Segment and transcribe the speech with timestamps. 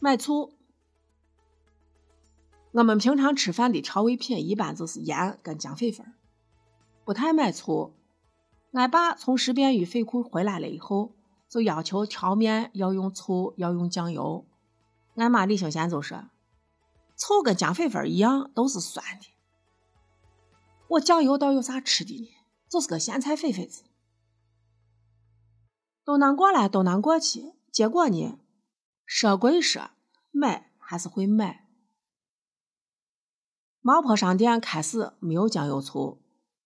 [0.00, 0.52] 买醋。
[2.72, 6.14] 我们平常吃饭的调味品一般就是盐跟姜粉粉，
[7.04, 7.94] 不太买醋。
[8.72, 11.12] 俺爸从石边鱼水库回来了以后，
[11.48, 14.44] 就要求调面要用醋，要用酱油。
[15.14, 16.28] 俺妈李兴贤就说
[17.16, 19.26] ：“醋跟姜粉粉一样，都是酸的。
[20.88, 22.28] 我酱油倒有啥吃的呢？
[22.68, 23.84] 就是个咸菜粉粉子。
[26.04, 27.54] 都难过来，都难过去。
[27.72, 28.38] 结果呢，
[29.06, 29.90] 说归说，
[30.30, 31.66] 买还是会买。”
[33.80, 36.20] 毛坡商店开始没有酱油醋，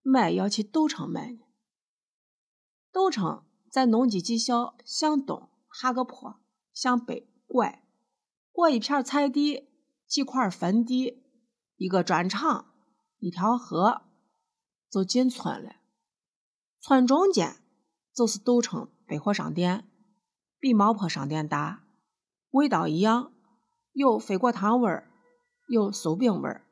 [0.00, 1.40] 买要去豆城买呢。
[2.90, 6.40] 豆城在农机技校向东下个坡，
[6.72, 7.86] 向北拐，
[8.50, 9.68] 过一片菜地，
[10.06, 11.22] 几块坟地，
[11.76, 12.74] 一个砖厂，
[13.18, 14.02] 一条河，
[14.90, 15.76] 就进村了。
[16.80, 17.62] 村中间
[18.14, 19.86] 就是豆城百货商店，
[20.58, 21.84] 比毛坡商店大，
[22.52, 23.32] 味道一样，
[23.92, 25.10] 有飞果糖味儿，
[25.68, 26.66] 有酥饼味儿。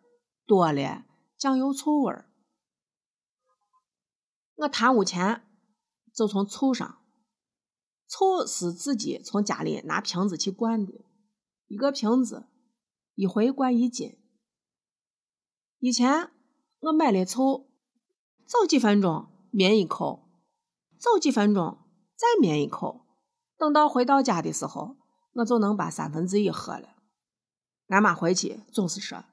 [0.47, 1.05] 多了
[1.39, 2.29] 酱油醋味儿，
[4.57, 5.47] 我贪污钱
[6.13, 6.99] 就从醋上，
[8.09, 10.93] 醋是自己从家里拿瓶子去灌的，
[11.69, 12.49] 一个瓶子
[13.15, 14.19] 一回灌一斤。
[15.79, 16.33] 以前
[16.81, 17.71] 我买了醋，
[18.45, 20.29] 走几分钟抿一口，
[20.99, 21.79] 走几分钟
[22.17, 23.07] 再抿一口，
[23.57, 24.97] 等到回到家的时候，
[25.33, 26.97] 我就能把三分之一喝了。
[27.89, 29.25] 俺妈回去总是说。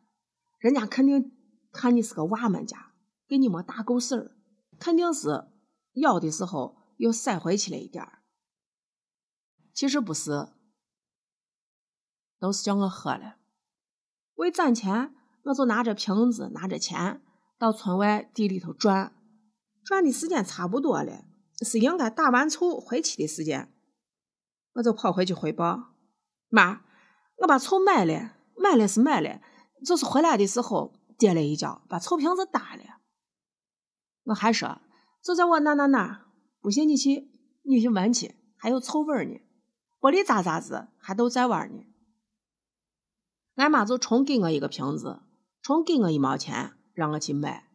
[0.60, 1.32] 人家肯定
[1.72, 2.94] 看你是个娃们家，
[3.28, 4.32] 给你没大够事儿，
[4.80, 5.48] 肯定是
[5.94, 8.24] 要的时候又塞回去了一点儿。
[9.72, 10.50] 其实不是，
[12.40, 13.36] 都是叫我喝了。
[14.34, 17.22] 为攒钱，我就拿着瓶子，拿着钱
[17.60, 19.16] 到村外地里头转，
[19.84, 21.26] 转的时间差不多了，
[21.62, 23.72] 是应该打完醋回去的时间，
[24.78, 25.94] 我就跑回去汇报
[26.50, 26.82] ：“妈，
[27.38, 29.42] 我把醋买了，买了是买了。”
[29.86, 32.84] 就是回来的时候跌了一跤，把醋瓶子打了。
[34.26, 34.82] 我还说
[35.24, 36.28] 就在我哪哪哪，
[36.60, 37.30] 不信你去
[37.64, 39.40] 你去闻去，还有臭味呢，
[40.00, 41.84] 玻璃渣渣子还都在玩呢。
[43.56, 45.22] 俺妈就重给我一个瓶子，
[45.62, 47.70] 重给我一毛钱，让我去买。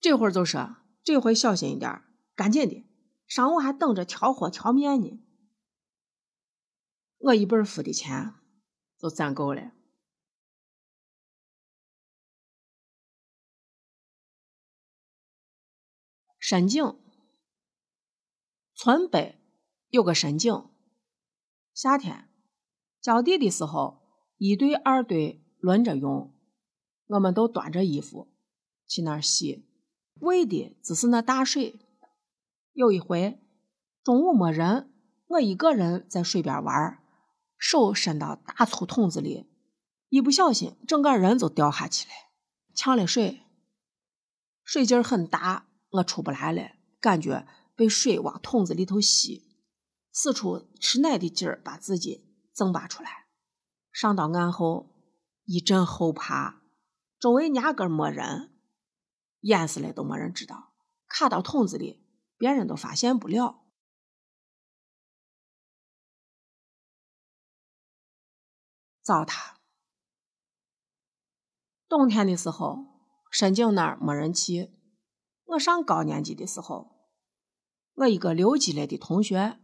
[0.00, 2.02] 这会儿就说这回小心一点，
[2.36, 2.84] 赶紧的，
[3.26, 5.20] 上午还等着调货调面呢。
[7.24, 8.34] 我一本书的钱
[8.98, 9.70] 就攒够了。
[16.40, 16.98] 深井，
[18.74, 19.38] 村北
[19.90, 20.68] 有个深井。
[21.72, 22.28] 夏天
[23.00, 24.02] 浇地的时候，
[24.38, 26.34] 一队二队轮着用，
[27.06, 28.34] 我们都端着衣服
[28.88, 29.64] 去那儿洗，
[30.20, 31.78] 为的只是那大水。
[32.72, 33.40] 有一回
[34.02, 34.92] 中午没人，
[35.28, 36.98] 我一个人在水边玩，
[37.62, 39.48] 手伸到大粗桶子里，
[40.08, 42.14] 一不小心整个人就掉下去了，
[42.74, 43.44] 呛了水，
[44.64, 45.68] 水劲儿很大。
[45.90, 47.46] 我出不来了，感觉
[47.76, 49.54] 被水往桶子里头吸，
[50.12, 53.26] 使出吃奶的劲儿把自己挣拔出来。
[53.92, 54.90] 上到岸后，
[55.44, 56.62] 一阵后怕，
[57.20, 58.50] 周围压根没人，
[59.42, 60.72] 淹死了都没人知道，
[61.06, 62.04] 卡到桶子里，
[62.36, 63.60] 别人都发现不了。
[69.02, 69.54] 糟蹋。
[71.88, 72.86] 冬天的时候，
[73.30, 74.70] 深井那儿没人去。
[75.44, 76.92] 我上高年级的时候，
[77.94, 79.58] 我一个留级了的同学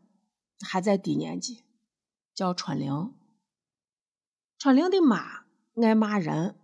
[0.60, 1.64] 还在低年级，
[2.34, 3.14] 叫春玲。
[4.58, 5.44] 春玲的妈
[5.80, 6.58] 爱骂人。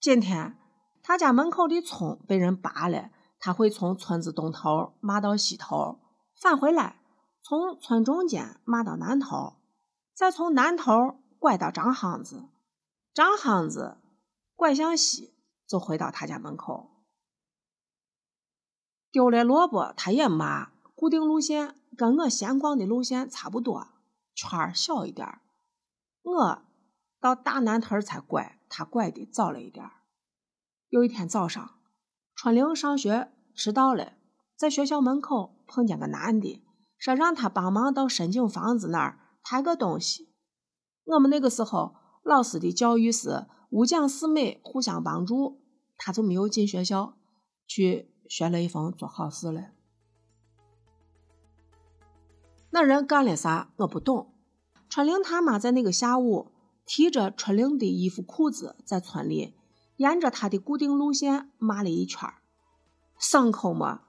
[0.00, 0.58] 今天
[1.02, 6.00] 他家门口的葱被人拔了，他会从村子东头骂到西头，
[6.34, 7.00] 返回来
[7.42, 9.56] 从村中间骂到南头，
[10.12, 10.92] 再从南头
[11.44, 12.48] 拐到张巷子，
[13.12, 13.98] 张巷子
[14.54, 15.34] 拐向西
[15.66, 17.04] 就回到他家门口。
[19.12, 20.72] 丢了萝卜，他也骂。
[20.94, 23.88] 固定路线跟我闲逛的路线差不多，
[24.34, 25.42] 圈儿小一点儿。
[26.22, 26.62] 我
[27.20, 29.92] 到大南屯才拐，他拐的早了一点儿。
[30.88, 31.78] 有一天早上，
[32.34, 34.14] 春玲上学迟到了，
[34.56, 36.64] 在学校门口碰见个男的，
[36.96, 40.33] 说让他帮忙到深井房子那儿抬个东西。
[41.04, 45.60] 我们那个时候老师的教育是五讲四美，互相帮助，
[45.96, 47.16] 他就没有进学校
[47.66, 48.10] 去。
[48.26, 49.72] 学雷锋做好事了，
[52.70, 53.70] 那人干了啥？
[53.76, 54.32] 我不懂。
[54.88, 56.50] 春玲他妈在那个下午
[56.86, 59.54] 提着春玲的衣服裤子，在村里
[59.96, 62.32] 沿着他的固定路线骂了一圈
[63.20, 64.00] 牲口么？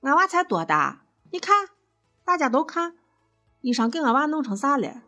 [0.00, 1.06] 俺娃才多大？
[1.30, 1.68] 你看，
[2.24, 2.96] 大家都看，
[3.60, 5.04] 衣裳给俺娃弄成啥了？